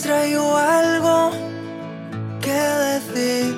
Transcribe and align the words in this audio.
traigo 0.00 0.56
algo 0.56 1.32
que 2.40 2.50
decir. 2.52 3.54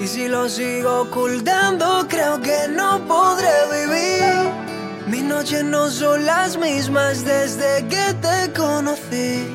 Y 0.00 0.06
si 0.06 0.28
lo 0.28 0.48
sigo 0.48 1.02
ocultando, 1.02 2.06
creo 2.08 2.40
que 2.40 2.68
no 2.68 3.06
podré 3.06 3.54
vivir. 3.72 4.64
Mis 5.06 5.22
noches 5.22 5.62
no 5.62 5.90
son 5.90 6.24
las 6.24 6.56
mismas 6.56 7.24
desde 7.24 7.86
que 7.88 8.14
te 8.20 8.52
conocí. 8.52 9.46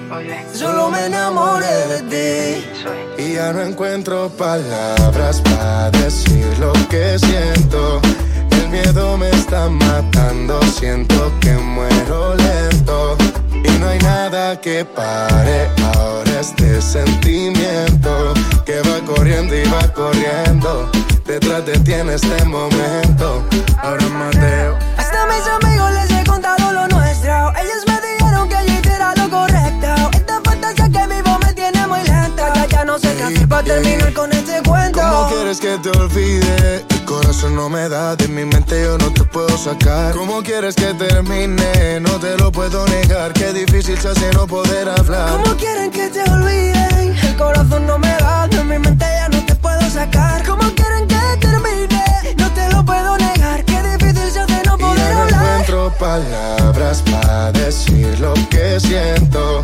Solo 0.54 0.90
me 0.90 1.08
enamoré 1.08 1.88
de 1.88 2.02
ti. 2.12 3.24
Y 3.24 3.34
ya 3.34 3.52
no 3.52 3.62
encuentro 3.62 4.30
palabras 4.30 5.42
para 5.42 5.92
decir 5.92 6.48
lo 6.60 6.72
que 6.90 7.18
siento. 7.20 8.00
El 8.52 8.70
miedo 8.70 9.18
me 9.18 9.30
está 9.32 9.68
matando, 9.70 10.62
siento 10.80 11.32
que 11.42 11.54
muero 11.54 12.36
lento. 12.36 12.79
Y 13.64 13.80
no 13.80 13.88
hay 13.88 14.00
nada 14.00 14.60
que 14.60 14.86
pare 14.86 15.70
ahora 15.94 16.40
este 16.40 16.82
sentimiento 16.82 18.34
que 18.66 18.80
va 18.82 19.00
corriendo 19.06 19.56
y 19.56 19.64
va 19.70 19.92
corriendo. 19.94 20.90
Detrás 21.26 21.66
de 21.66 21.80
ti 21.80 21.94
en 21.94 22.10
este 22.10 22.44
momento. 22.46 23.44
Ahora 23.78 24.08
Mateo. 24.08 24.78
Hasta 24.98 25.26
mis 25.28 25.46
amigos 25.62 25.99
Hacer 33.26 33.48
para 33.48 33.64
terminar 33.64 34.14
con 34.14 34.32
este 34.32 34.62
cuento. 34.64 35.00
¿Cómo 35.00 35.28
quieres 35.30 35.60
que 35.60 35.78
te 35.78 35.90
olvide? 35.98 36.86
El 36.90 37.06
corazón 37.06 37.56
no 37.56 37.70
me 37.70 37.90
da, 37.90 38.16
de 38.16 38.28
mi 38.28 38.46
mente 38.46 38.82
yo 38.84 38.98
no 38.98 39.12
te 39.12 39.24
puedo 39.24 39.58
sacar. 39.58 40.14
¿Cómo 40.14 40.42
quieres 40.42 40.76
que 40.76 40.94
termine? 40.94 42.00
No 42.00 42.20
te 42.20 42.38
lo 42.38 42.52
puedo 42.52 42.86
negar, 42.88 43.34
qué 43.34 43.52
difícil 43.54 43.98
se 44.00 44.10
hace 44.10 44.32
no 44.34 44.48
poder 44.48 44.88
hablar. 44.90 45.32
¿Cómo 45.32 45.56
quieren 45.58 45.92
que 45.92 46.08
te 46.10 46.22
olviden? 46.32 47.16
El 47.24 47.36
corazón 47.38 47.86
no 47.88 47.98
me 48.00 48.16
da, 48.18 48.48
de 48.48 48.64
mi 48.64 48.80
mente 48.80 49.06
ya 49.06 49.28
no 49.30 49.46
te 49.46 49.56
puedo 49.56 49.82
sacar. 49.90 50.46
¿Cómo 50.46 50.64
quieren 50.74 51.08
que 51.08 51.48
termine? 51.48 52.36
No 52.38 52.50
te 52.54 52.70
lo 52.72 52.86
puedo 52.86 53.18
negar, 53.18 53.64
qué 53.66 53.82
difícil 53.84 54.32
se 54.32 54.40
hace 54.40 54.62
no 54.66 54.76
Y 54.76 54.80
poder 54.82 54.98
ya 54.98 55.14
no 55.14 55.22
hablar. 55.24 55.44
encuentro 55.62 55.94
palabras 56.00 57.04
para 57.12 57.52
decir 57.52 58.18
lo 58.20 58.34
que 58.50 58.80
siento. 58.80 59.62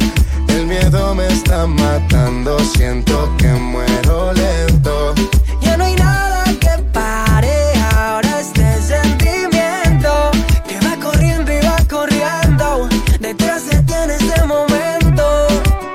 Matando, 1.67 2.59
siento 2.59 3.31
que 3.37 3.47
muero 3.47 4.31
lento. 4.33 5.15
Ya 5.61 5.75
no 5.77 5.83
hay 5.85 5.95
nada 5.95 6.43
que 6.59 6.83
pare 6.93 7.73
ahora 7.95 8.39
este 8.39 8.81
sentimiento 8.81 10.31
que 10.67 10.79
va 10.85 10.95
corriendo 11.01 11.51
y 11.51 11.59
va 11.65 11.77
corriendo 11.89 12.87
detrás 13.19 13.67
de 13.67 13.81
ti 13.81 13.93
en 13.93 14.11
este 14.11 14.43
momento. 14.45 15.47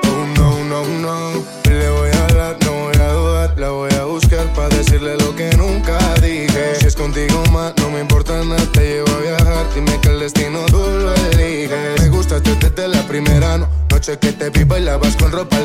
Oh 0.03 0.25
no, 0.35 0.63
no, 0.65 0.83
no. 0.99 1.43
Le 1.69 1.89
voy 1.89 2.09
a 2.11 2.23
hablar, 2.25 2.57
no 2.65 2.71
voy 2.73 2.95
a 2.97 3.11
dudar. 3.13 3.53
La 3.57 3.69
voy 3.69 3.93
a 3.93 4.03
buscar 4.05 4.45
para 4.53 4.69
decirle 4.75 5.15
lo 5.17 5.33
que 5.35 5.55
nunca 5.55 5.97
dije. 6.21 6.75
Si 6.79 6.87
es 6.87 6.95
contigo 6.95 7.41
más, 7.51 7.73
no 7.77 7.89
me 7.91 8.01
importa 8.01 8.43
nada. 8.43 8.61
Te 8.73 8.81
llevo 8.81 9.09
a 9.11 9.19
viajar. 9.21 9.65
Dime 9.73 9.99
que 10.01 10.09
el 10.09 10.19
destino 10.19 10.59
tú 10.67 10.79
lo 10.79 11.13
eliges. 11.31 12.01
Me 12.01 12.09
gustaste 12.09 12.55
desde 12.55 12.87
la 12.89 13.01
primera 13.07 13.57
no- 13.57 13.69
noche 13.89 14.17
que 14.19 14.31
te 14.31 14.49
vi 14.49 14.63
bailabas 14.63 15.15
con 15.15 15.31
ropa 15.31 15.59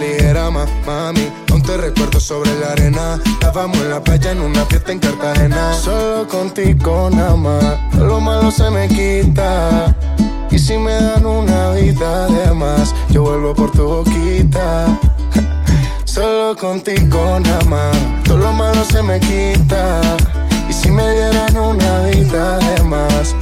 sobre 2.27 2.58
la 2.58 2.72
arena. 2.72 3.20
Estábamos 3.24 3.78
en 3.78 3.91
la 3.91 4.02
playa 4.02 4.32
en 4.32 4.41
una 4.41 4.64
fiesta 4.66 4.91
en 4.91 4.98
Cartagena. 4.98 5.72
Solo 5.74 6.27
contigo 6.27 7.08
nada 7.12 7.36
más. 7.36 7.64
Todo 7.92 8.06
lo 8.06 8.20
malo 8.20 8.50
se 8.50 8.69
me 8.69 8.88
quita. 8.88 9.94
Y 10.50 10.58
si 10.58 10.77
me 10.77 10.92
dan 10.92 11.24
una 11.24 11.70
vida 11.70 12.27
de 12.27 12.52
más, 12.52 12.92
yo 13.10 13.22
vuelvo 13.22 13.54
por 13.54 13.70
tu 13.70 13.84
boquita. 13.86 14.86
Solo 16.04 16.56
contigo 16.56 17.38
nada 17.38 17.64
más, 17.66 17.97
todo 18.24 18.38
lo 18.38 18.53
malo 18.53 18.84
se 18.84 19.03
me 19.03 19.20
quita. 19.20 20.00
Y 20.69 20.72
si 20.72 20.91
me 20.91 21.08
dieran 21.12 21.56
una 21.56 22.03
vida 22.08 22.58
de 22.58 22.82
más, 22.82 23.37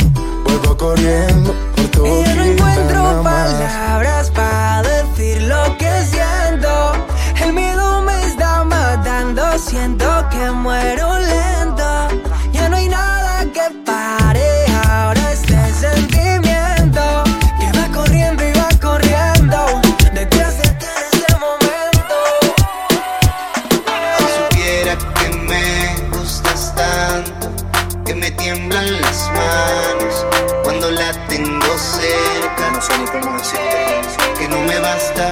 vuelvo 0.45 0.77
corriendo 0.77 1.55
por 1.75 1.87
tu 1.89 2.06
Y 2.06 2.11
boquita. 2.11 2.27
ya 2.27 2.34
no 2.34 2.45
encuentro 2.45 3.22
palabras 3.22 4.31
para 4.31 4.83
decir 4.83 5.43
lo 5.43 5.78
que 5.78 5.91
siento. 6.11 6.44
Siento 9.65 10.07
que 10.31 10.51
muero 10.51 11.19
lento. 11.19 11.89
Ya 12.53 12.69
no 12.69 12.77
hay 12.77 12.89
nada 12.89 13.45
que 13.53 13.67
pare 13.85 14.67
ahora 14.89 15.33
este 15.33 15.59
sentimiento 15.73 17.25
que 17.59 17.79
va 17.79 17.87
corriendo 17.93 18.43
y 18.45 18.53
va 18.53 18.69
corriendo 18.81 19.81
detrás 20.13 20.59
de 20.59 20.69
ti 20.81 20.87
en 20.87 21.05
este 21.13 21.35
momento. 21.37 22.17
Si 24.19 24.25
supiera 24.39 24.97
que 25.19 25.29
me 25.49 26.17
gustas 26.17 26.75
tanto, 26.75 27.47
que 28.05 28.15
me 28.15 28.31
tiemblan 28.33 29.01
las 29.01 29.31
manos 29.31 30.27
cuando 30.63 30.91
la 30.91 31.13
tengo 31.29 31.79
cerca. 31.79 32.71
No 32.73 32.81
sé 32.83 32.99
ni 32.99 33.07
cómo 33.07 33.39
decirte 33.39 34.39
que 34.39 34.49
no 34.49 34.61
me 34.61 34.79
basta 34.79 35.31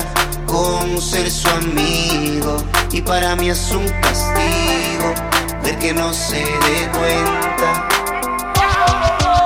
con 0.92 1.00
ser 1.00 1.30
su 1.30 1.48
amigo 1.48 2.62
y 2.90 3.00
para 3.00 3.34
mí 3.36 3.48
es 3.48 3.70
un 3.70 3.88
castigo 4.00 5.14
ver 5.62 5.78
que 5.78 5.94
no 5.94 6.12
se 6.12 6.36
dé 6.36 6.90
cuenta. 6.92 7.88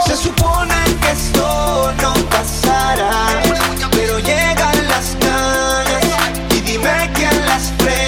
Se 0.05 0.17
supone 0.17 0.75
que 1.01 1.11
esto 1.12 1.93
no 2.03 2.15
pasará, 2.31 3.43
pero 3.91 4.19
llegan 4.19 4.89
las 4.89 5.17
ganas 5.21 6.05
y 6.51 6.61
dime 6.61 7.11
quién 7.15 7.47
las 7.47 7.73
frena. 7.79 8.06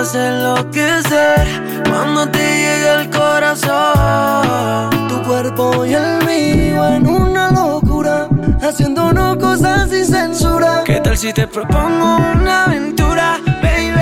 Te 0.00 0.16
va 0.16 0.24
a 0.24 0.28
enloquecer 0.28 1.46
cuando 1.86 2.26
te 2.30 2.38
llegue 2.38 3.02
el 3.02 3.10
corazón. 3.10 4.88
Tu 5.08 5.22
cuerpo 5.24 5.84
y 5.84 5.92
el 5.92 6.24
mío 6.24 6.86
en 6.86 7.06
una 7.06 7.50
locura, 7.50 8.26
haciéndonos 8.62 9.36
cosas 9.36 9.90
sin 9.90 10.06
censura. 10.06 10.84
¿Qué 10.86 11.00
tal 11.00 11.18
si 11.18 11.34
te 11.34 11.46
propongo 11.46 12.16
una 12.16 12.64
aventura, 12.64 13.40
baby? 13.62 13.92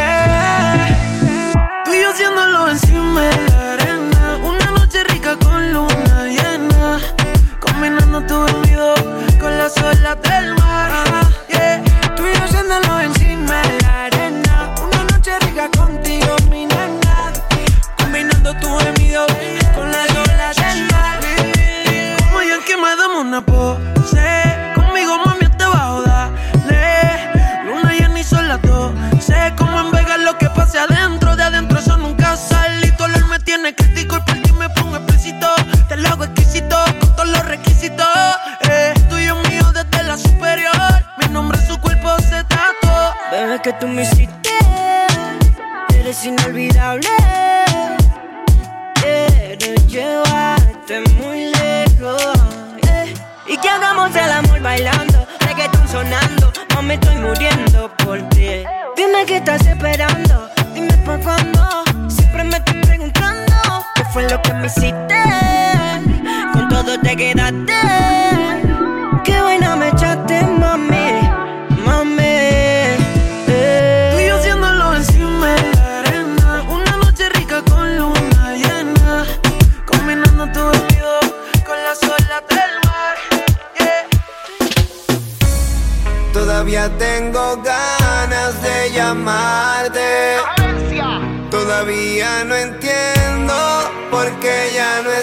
Tú 1.85 1.93
y 1.93 2.01
yo 2.01 2.11
haciéndolo 2.11 2.69
encima 2.69 3.23
de 3.23 3.49
la 3.49 3.73
arena, 3.73 4.39
una 4.45 4.71
noche 4.79 5.03
rica 5.03 5.37
con 5.37 5.73
luna 5.73 6.27
llena, 6.27 7.01
combinando 7.59 8.21
tu 8.21 8.35
dormido 8.35 8.95
con 9.41 9.59
las 9.59 9.77
olas 9.79 10.17
del 10.23 10.55
mar. 10.55 11.28
que 64.49 64.55
me 64.55 64.67
hiciste. 64.67 65.15
Con 66.53 66.69
todo 66.69 66.99
te 67.01 67.17
quedaste. 67.17 67.78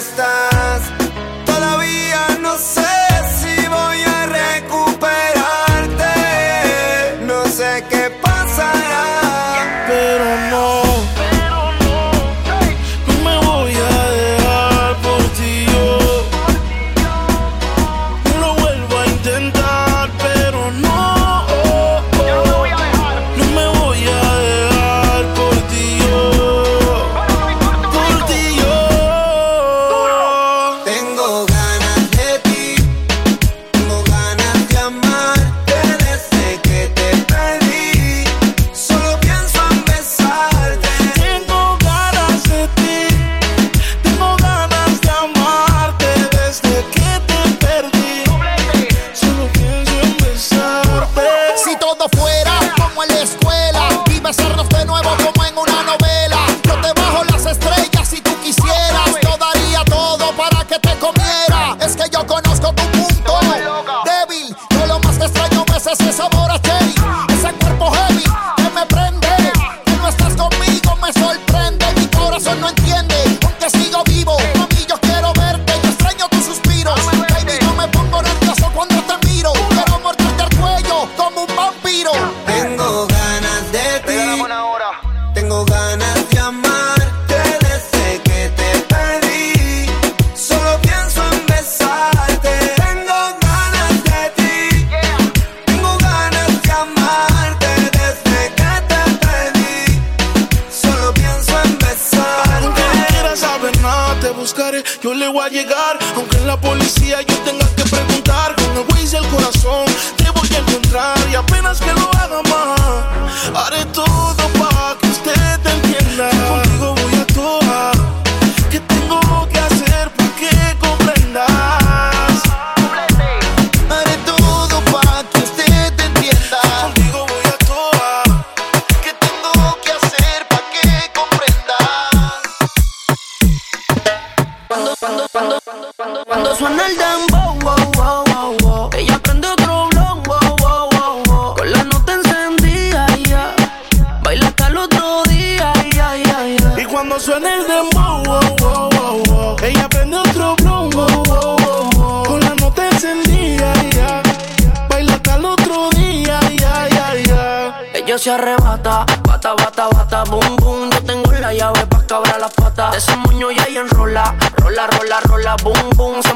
está 0.08 0.35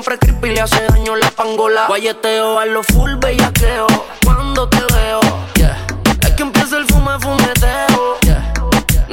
siempre 0.03 0.19
creepy 0.19 0.55
le 0.55 0.61
hace 0.63 0.83
daño 0.89 1.15
la 1.15 1.31
pangola. 1.31 1.85
Guayeteo 1.87 2.59
a 2.59 2.65
lo 2.65 2.83
full 2.83 3.17
bellaqueo 3.17 3.87
cuando 4.25 4.67
te 4.67 4.79
veo. 4.95 5.21
Yeah. 5.57 5.77
Es 6.23 6.31
que 6.31 6.43
empieza 6.43 6.79
el 6.79 6.87
fume 6.87 7.19
fumeteo. 7.21 8.19
Yeah. 8.23 8.53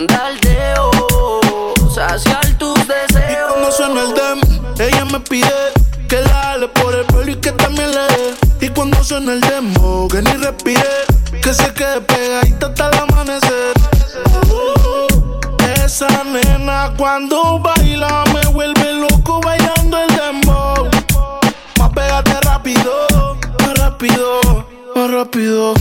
Daldeo, 0.08 0.92
saciar 1.94 2.46
tus 2.58 2.76
deseos. 2.88 3.32
Y 3.32 3.50
cuando 3.50 3.72
suena 3.72 4.02
el 4.02 4.14
dem, 4.14 4.40
ella 4.80 5.06
me 5.06 5.20
pide 5.20 5.52
que 6.08 6.22
la 6.22 6.52
ale 6.52 6.70
por 6.70 6.96
el 6.96 7.06
pelo 7.06 7.32
y 7.32 7.36
que 7.36 7.52
también 7.52 7.92
le 7.92 8.08
dé. 8.08 8.36
Y 8.62 8.70
cuando 8.70 9.04
suena 9.04 9.34
el 9.34 9.42
demo, 9.42 10.08
que 10.08 10.22
ni 10.22 10.32
respire, 10.38 11.06
que 11.42 11.54
se 11.54 11.74
quede 11.74 12.00
pegadita 12.00 12.68
hasta 12.68 12.90
el 12.90 12.98
amanecer. 13.00 13.74
Uh, 14.50 15.08
esa 15.84 16.08
nena 16.24 16.94
cuando 16.98 17.60
baila 17.60 18.24
me 18.34 18.48
vuelve 18.52 18.94
loco 18.94 19.42
bailando 19.42 19.98
el 19.98 20.16
demo. 20.16 20.47
rápido, 23.98 24.42
más 24.96 25.12
rápido. 25.12 25.74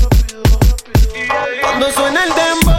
Cuando 1.60 1.90
suena 1.92 2.24
el 2.24 2.30
dembow 2.34 2.75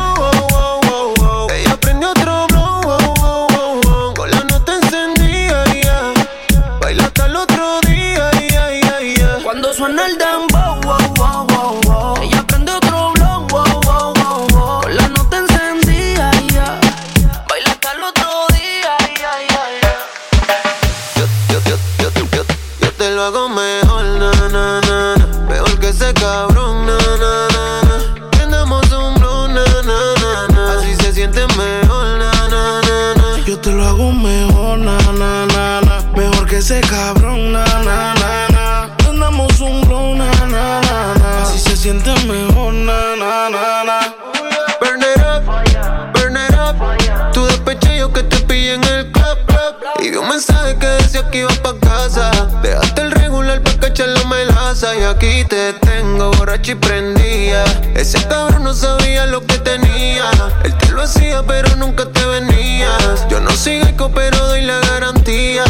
Dejaste 51.74 53.02
el 53.02 53.12
regular 53.12 53.62
pa' 53.62 53.74
cachar 53.74 54.08
la 54.08 54.24
melaza. 54.24 54.96
Y 54.96 55.04
aquí 55.04 55.44
te 55.44 55.74
tengo 55.74 56.32
borracho 56.32 56.72
y 56.72 56.76
prendía. 56.76 57.66
Ese 57.94 58.26
cabrón 58.26 58.64
no 58.64 58.74
sabía 58.74 59.26
lo 59.26 59.46
que 59.46 59.58
tenía. 59.58 60.32
Él 60.64 60.74
te 60.78 60.92
lo 60.92 61.02
hacía, 61.02 61.44
pero 61.44 61.76
nunca 61.76 62.06
te 62.06 62.26
venías. 62.26 63.28
Yo 63.28 63.42
no 63.42 63.52
soy 63.52 63.82
eco, 63.82 64.10
pero 64.16 64.38
doy 64.48 64.62
la 64.62 64.80
garantía. 64.80 65.66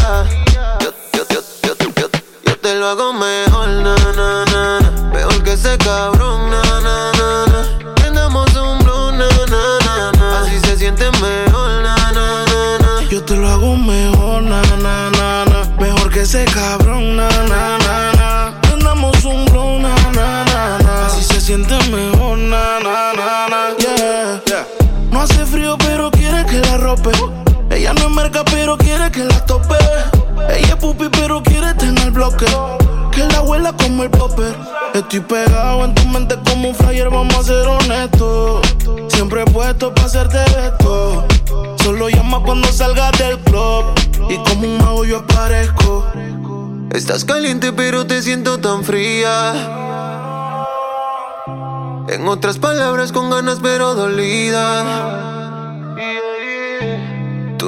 Yo, 0.78 0.92
yo, 1.14 1.26
yo, 1.30 1.40
yo, 1.64 1.74
yo, 1.96 2.08
yo 2.44 2.58
te 2.58 2.74
lo 2.76 2.86
hago 2.86 3.12
mejor, 3.12 3.57
ese 16.28 16.44
cabrón, 16.44 17.16
na, 17.16 17.26
na, 17.48 17.78
na, 17.78 18.12
na. 18.12 18.60
Un 19.24 19.44
blow, 19.46 19.78
na, 19.78 19.94
na, 20.12 20.44
na, 20.44 20.78
na. 20.78 21.06
Así 21.06 21.24
se 21.24 21.40
siente 21.40 21.74
mejor, 21.90 22.36
na, 22.36 22.78
na, 22.80 23.14
na, 23.14 23.48
na. 23.48 23.74
Yeah, 23.78 24.42
yeah. 24.46 24.66
No 25.10 25.22
hace 25.22 25.46
frío, 25.46 25.78
pero 25.78 26.10
quiere 26.10 26.44
que 26.44 26.60
la 26.60 26.76
rope. 26.76 27.12
Ella 27.70 27.94
no 27.94 28.08
es 28.08 28.10
merca, 28.10 28.44
pero 28.44 28.76
quiere 28.76 29.10
que 29.10 29.24
la 29.24 29.42
tope. 29.46 29.78
Ella 30.50 30.68
es 30.68 30.76
pupi, 30.76 31.08
pero 31.10 31.42
quiere 31.42 31.72
tener 31.74 32.10
bloque. 32.10 32.46
Que 33.18 33.24
la 33.24 33.38
abuela 33.38 33.72
como 33.72 34.04
el 34.04 34.10
popper. 34.10 34.54
Estoy 34.94 35.18
pegado 35.18 35.84
en 35.84 35.92
tu 35.92 36.06
mente 36.06 36.38
como 36.48 36.68
un 36.68 36.74
flyer, 36.76 37.10
vamos 37.10 37.34
a 37.34 37.42
ser 37.42 37.66
honestos. 37.66 38.60
Siempre 39.08 39.42
he 39.42 39.44
puesto 39.44 39.92
para 39.92 40.06
hacerte 40.06 40.38
esto. 40.64 41.26
Solo 41.82 42.10
llama 42.10 42.40
cuando 42.44 42.68
salgas 42.68 43.10
del 43.18 43.40
club. 43.40 43.86
Y 44.30 44.36
como 44.48 44.68
un 44.68 44.78
mago 44.78 45.04
yo 45.04 45.18
aparezco. 45.18 46.06
Estás 46.92 47.24
caliente 47.24 47.72
pero 47.72 48.06
te 48.06 48.22
siento 48.22 48.58
tan 48.58 48.84
fría. 48.84 49.52
En 52.08 52.28
otras 52.28 52.58
palabras 52.58 53.10
con 53.10 53.30
ganas 53.30 53.58
pero 53.60 53.96
dolida. 53.96 55.18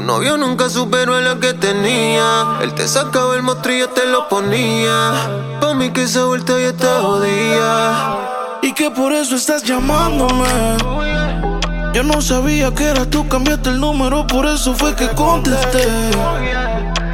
Tu 0.01 0.07
novio 0.07 0.39
nunca 0.39 0.71
superó 0.71 1.15
a 1.15 1.21
la 1.21 1.39
que 1.39 1.53
tenía. 1.53 2.57
Él 2.63 2.73
te 2.73 2.89
sacaba 2.89 3.37
el 3.37 3.43
mostrillo, 3.43 3.91
te 3.91 4.07
lo 4.07 4.29
ponía. 4.29 5.13
Pa' 5.61 5.75
mí 5.75 5.91
que 5.91 6.05
esa 6.05 6.25
vuelta 6.25 6.59
ya 6.59 6.69
está 6.69 7.03
jodida. 7.03 8.59
Y 8.63 8.73
que 8.73 8.91
por 8.91 9.13
eso 9.13 9.37
estás 9.37 9.63
llamándome. 9.63 10.49
Yo 11.93 12.03
no 12.03 12.23
sabía 12.23 12.75
que 12.75 12.85
eras 12.85 13.11
tú, 13.11 13.29
cambiaste 13.29 13.69
el 13.69 13.79
número, 13.79 14.27
por 14.27 14.47
eso 14.47 14.73
fue 14.73 14.97
que 14.97 15.07
contesté. 15.09 15.87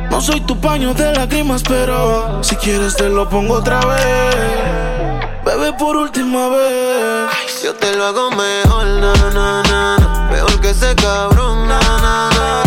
No 0.09 0.21
soy 0.21 0.41
tu 0.43 0.57
paño 0.61 0.95
de 0.95 1.13
lágrimas, 1.13 1.65
pero 1.67 2.41
si 2.45 2.55
quieres 2.55 2.95
te 2.95 3.09
lo 3.09 3.29
pongo 3.29 3.55
otra 3.55 3.81
vez. 3.81 4.37
Bebé, 5.45 5.73
por 5.73 5.97
última 5.97 6.51
vez. 6.51 7.63
Yo 7.65 7.75
te 7.75 7.97
lo 7.97 8.05
hago 8.05 8.31
mejor, 8.31 8.87
na, 8.87 9.13
na, 9.13 9.31
na, 9.31 9.63
na. 9.65 10.29
Mejor 10.31 10.61
que 10.61 10.71
ese 10.71 10.95
cabrón, 10.95 11.67
na, 11.67 11.81
na, 11.81 12.31
na, 12.31 12.66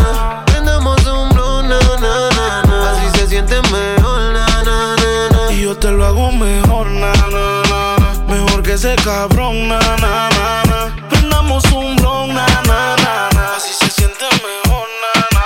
te 5.79 5.91
lo 5.91 6.05
hago 6.05 6.31
mejor, 6.31 6.87
na, 6.87 7.11
na, 7.13 7.63
na, 7.69 7.95
na. 7.99 8.13
Mejor 8.27 8.61
que 8.61 8.73
ese 8.73 8.95
cabrón, 8.97 9.67
na, 9.69 9.79
na, 9.79 10.29
na, 10.29 10.63
na. 10.69 11.09
Prendamos 11.09 11.63
un 11.71 11.95
blow, 11.95 12.27
na, 12.27 12.45
na, 12.67 12.95
na, 12.97 13.29
na. 13.33 13.55
Así 13.55 13.73
se 13.73 13.89
siente 13.89 14.25
mejor, 14.43 14.87
na, 15.03 15.11
na, 15.35 15.45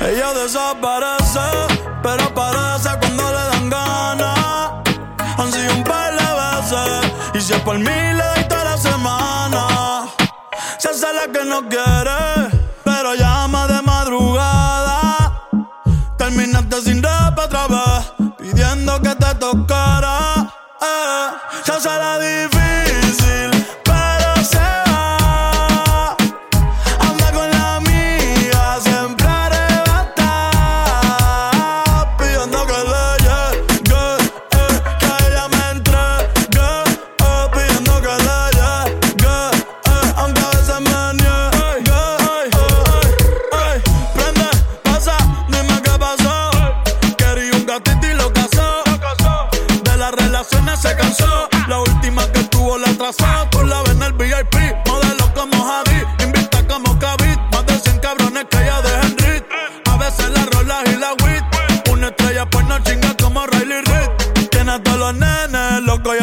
na. 0.00 0.08
Ella 0.08 0.32
desaparece, 0.34 1.48
pero 2.02 2.24
aparece 2.24 2.90
cuando 3.00 3.24
le 3.30 3.44
dan 3.50 3.70
ganas. 3.70 4.70
Han 5.38 5.52
sido 5.52 5.74
un 5.74 5.84
par 5.84 6.12
de 6.12 6.28
veces, 6.40 7.12
y 7.34 7.40
si 7.40 7.52
es 7.54 7.60
por 7.60 7.78
mí 7.78 8.14
le 8.20 8.44
toda 8.44 8.64
la 8.64 8.76
semana. 8.76 10.06
Se 10.78 10.88
hace 10.90 11.12
la 11.14 11.32
que 11.32 11.44
no 11.44 11.62
quiere, 11.68 12.39
Terminaste 16.30 16.80
sin 16.82 17.02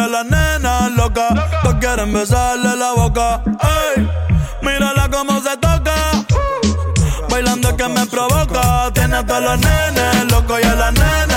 nenes 0.07 0.21
locos 0.21 0.21
y 0.21 0.23
a 0.23 0.23
las 0.23 0.25
nenas 0.25 0.91
locas. 0.91 1.61
Todos 1.63 1.75
quieren 1.79 2.13
besarle 2.13 2.75
la 2.75 2.93
boca. 2.93 3.41
Ey, 3.95 4.09
mírala 4.61 5.09
cómo 5.09 5.41
se 5.41 5.57
toca. 5.57 5.95
Bailando 7.29 7.75
que 7.75 7.87
me 7.87 8.05
provoca. 8.05 8.91
Tiene 8.93 9.17
a 9.17 9.25
todos 9.25 9.43
los 9.43 9.59
nenes 9.59 10.31
locos 10.31 10.59
y 10.61 10.65
a 10.65 10.75
las 10.75 10.93
nenas 10.93 11.36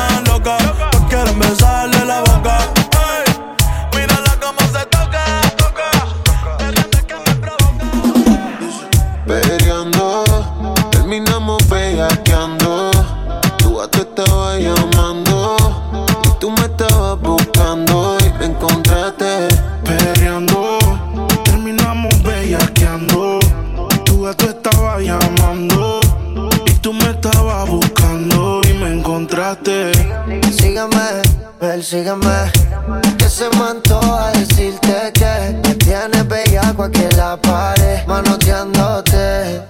encontraste. 29.20 29.92
Sígame, 30.50 31.22
persígame. 31.58 32.50
Que 33.18 33.28
se 33.28 33.48
me 33.50 33.64
antoja 33.70 34.32
decirte 34.32 35.12
que 35.12 35.68
me 35.68 35.74
tienes 35.74 36.26
bellaco 36.26 36.84
aquí 36.84 37.02
en 37.02 37.16
la 37.16 37.36
pared, 37.36 38.06
manoteándote. 38.06 39.69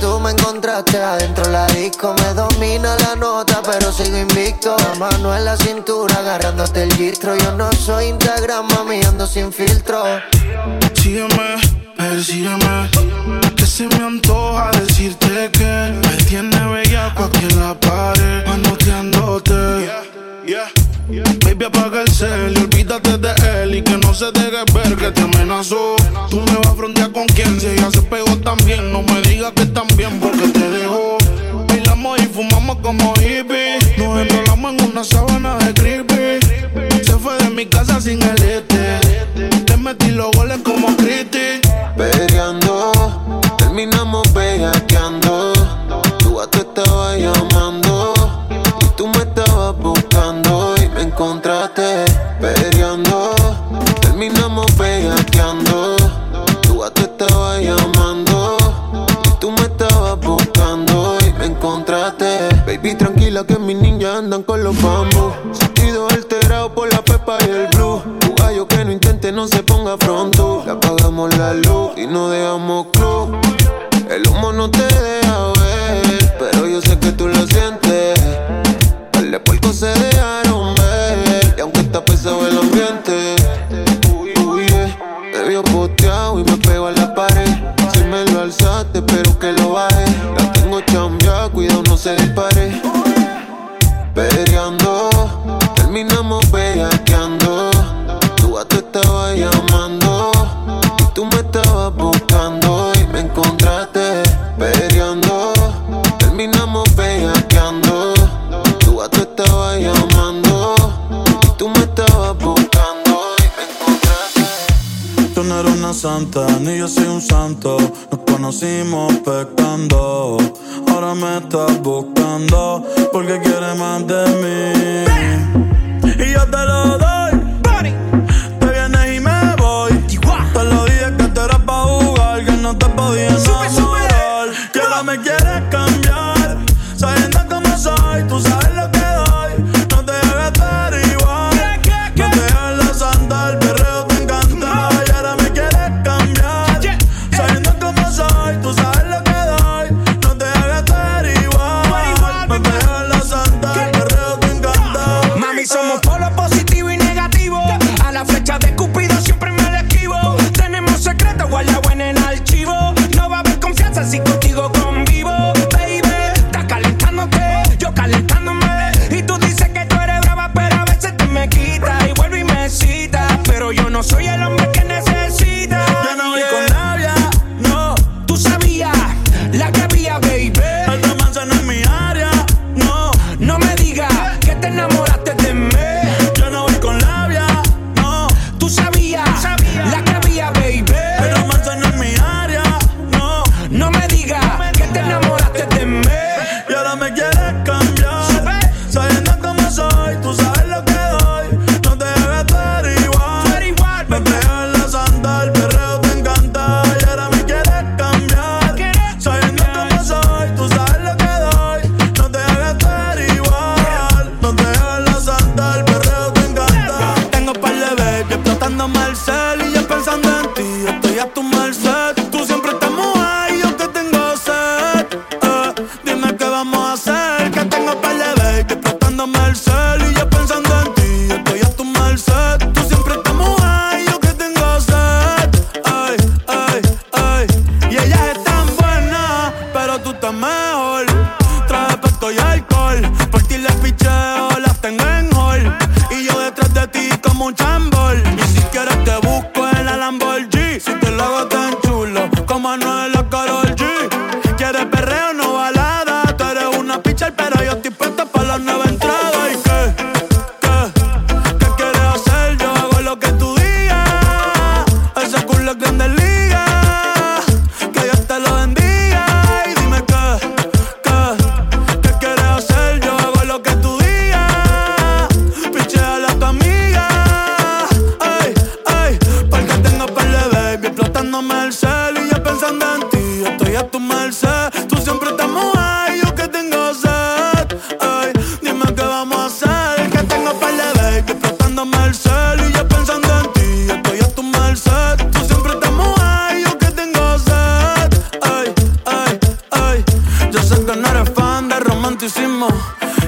Tú 0.00 0.20
me 0.20 0.32
encontraste 0.32 0.98
adentro 0.98 1.48
la 1.50 1.66
disco. 1.68 2.14
Me 2.18 2.34
domina 2.34 2.94
la 2.96 3.16
nota, 3.16 3.62
pero 3.64 3.90
sigo 3.90 4.18
invicto. 4.18 4.76
La 4.76 4.94
mano 4.96 5.34
en 5.34 5.46
la 5.46 5.56
cintura, 5.56 6.18
agarrándote 6.18 6.82
el 6.82 6.92
gistro. 6.94 7.34
Yo 7.36 7.52
no 7.52 7.72
soy 7.72 8.08
Instagram, 8.08 8.68
mami, 8.68 9.02
ando 9.02 9.26
sin 9.26 9.50
filtro. 9.50 10.04
Sígueme, 10.94 11.56
persígueme. 11.96 12.90
Que 13.56 13.66
se 13.66 13.86
me 13.86 14.04
antoja 14.04 14.70
decirte 14.72 15.50
que 15.52 16.00
me 16.04 16.16
tiene 16.24 16.68
bellaco 16.68 17.24
aquí 17.24 17.46
en 17.50 17.58
la 17.58 17.72
pared, 17.72 18.46
manoteándote. 18.46 19.90
Baby, 21.08 21.64
apaga 21.64 22.02
el 22.02 22.08
cel 22.08 22.54
y 22.56 22.62
olvídate 22.62 23.18
de 23.18 23.62
él 23.62 23.74
y 23.74 23.82
que 23.82 23.96
no 23.98 24.14
se 24.14 24.30
deje 24.32 24.64
ver 24.72 24.96
que 24.96 25.10
te 25.10 25.20
amenazó. 25.20 25.96
Tú 26.30 26.40
me 26.40 26.56
vas 26.56 26.66
a 26.66 26.74
frontear 26.74 27.12
con 27.12 27.26
quien 27.26 27.60
si 27.60 27.66
ella 27.66 27.90
se 27.90 28.02
pegó 28.02 28.36
también. 28.38 28.92
No 28.92 29.02
me 29.02 29.20
digas 29.22 29.52
que 29.52 29.66
también 29.66 30.18
porque 30.20 30.48
te 30.48 30.70
dejó. 30.70 31.18
Bailamos 31.68 32.20
y 32.20 32.26
fumamos 32.26 32.76
como 32.82 33.14
hippies. 33.14 33.98
Nos 33.98 34.20
enrolamos 34.20 34.74
en 34.74 34.90
una 34.90 35.04
sábana 35.04 35.58
de 35.58 35.74
creepy. 35.74 37.04
Se 37.04 37.12
fue 37.18 37.36
de 37.38 37.50
mi 37.50 37.66
casa 37.66 38.00
sin 38.00 38.22
el 38.22 38.42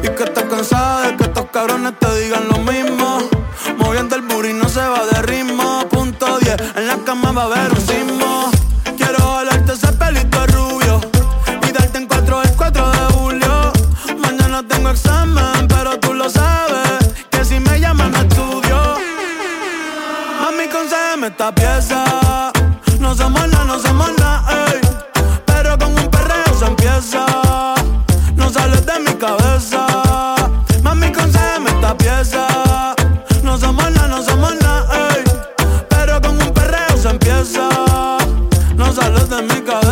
Y 0.04 0.08
que 0.08 0.24
estás 0.24 0.44
cansada 0.44 1.06
de 1.06 1.16
que 1.16 1.24
estos 1.24 1.46
cabrones 1.46 1.98
te 1.98 2.20
digan 2.20 2.46
lo 2.50 2.58
mismo. 2.58 3.20
Moviendo 3.78 4.16
el 4.16 4.20
burro 4.20 4.52
no 4.52 4.68
se 4.68 4.86
va 4.86 5.06
de 5.06 5.22
ritmo. 5.22 5.88
Punto 5.88 6.38
10, 6.40 6.56
en 6.76 6.88
la 6.88 6.98
cama 7.06 7.32
va 7.32 7.44
a 7.44 7.46
haber 7.46 7.72
un 7.72 7.80
sismo. 7.80 8.50
Quiero 8.98 9.18
volarte 9.24 9.72
ese 9.72 9.90
pelito 9.94 10.46
rubio 10.48 11.00
y 11.66 11.72
darte 11.72 11.96
en 11.96 12.06
cuatro 12.06 12.42
el 12.42 12.54
4 12.54 12.90
de 12.90 12.98
julio. 13.14 13.72
Mañana 14.18 14.62
tengo 14.68 14.90
examen, 14.90 15.66
pero 15.68 15.98
tú 15.98 16.12
lo 16.12 16.28
sabes. 16.28 16.98
Que 17.30 17.42
si 17.42 17.58
me 17.58 17.80
llaman 17.80 18.12
no 18.12 18.18
estudio. 18.18 18.76
A 20.38 20.50
Mami, 20.50 20.68
concédeme 20.68 21.28
esta 21.28 21.54
pieza. 21.54 22.52
No 23.00 23.14
se 23.14 23.26
muerda, 23.26 23.64
no 23.64 23.78
se 23.78 23.90
amigas 39.38 39.83